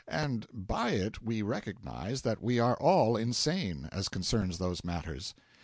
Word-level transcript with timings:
And 0.07 0.47
by 0.51 0.93
it 0.93 1.21
we 1.21 1.43
recognise 1.43 2.23
that 2.23 2.41
we 2.41 2.57
are 2.59 2.75
all 2.77 3.15
insane, 3.15 3.87
as 3.91 4.09
concerns 4.09 4.57
those 4.57 4.83
matters. 4.83 5.35